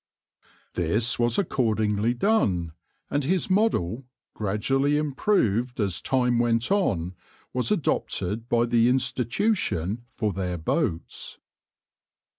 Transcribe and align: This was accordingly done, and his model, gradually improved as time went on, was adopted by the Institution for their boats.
This 0.73 1.19
was 1.19 1.37
accordingly 1.37 2.15
done, 2.15 2.71
and 3.11 3.23
his 3.23 3.51
model, 3.51 4.07
gradually 4.33 4.97
improved 4.97 5.79
as 5.79 6.01
time 6.01 6.39
went 6.39 6.71
on, 6.71 7.13
was 7.53 7.69
adopted 7.69 8.49
by 8.49 8.65
the 8.65 8.89
Institution 8.89 10.01
for 10.09 10.33
their 10.33 10.57
boats. 10.57 11.37